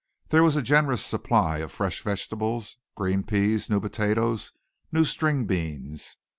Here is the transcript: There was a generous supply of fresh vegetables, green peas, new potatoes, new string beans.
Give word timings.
There 0.29 0.41
was 0.41 0.55
a 0.55 0.63
generous 0.63 1.05
supply 1.05 1.59
of 1.59 1.71
fresh 1.71 2.01
vegetables, 2.01 2.75
green 2.95 3.21
peas, 3.21 3.69
new 3.69 3.79
potatoes, 3.79 4.51
new 4.91 5.05
string 5.05 5.45
beans. 5.45 6.17